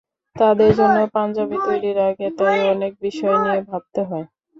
তাদের 0.35 0.71
জন্য 0.75 0.97
পাঞ্জাবি 1.15 1.57
তৈরির 1.65 1.97
আগে 2.09 2.27
তাই 2.37 2.59
অনেক 2.69 2.91
বিষয় 3.01 3.37
নিয়ে 3.43 3.61
ভাবতে 3.69 4.01
হয়। 4.03 4.25